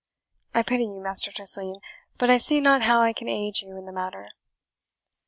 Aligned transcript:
I 0.55 0.63
pity 0.63 0.85
you, 0.85 0.99
Master 0.99 1.31
Tressilian, 1.31 1.79
but 2.17 2.31
I 2.31 2.39
see 2.39 2.59
not 2.59 2.81
how 2.81 3.01
I 3.01 3.13
can 3.13 3.29
aid 3.29 3.61
you 3.61 3.77
in 3.77 3.85
the 3.85 3.91
matter." 3.93 4.29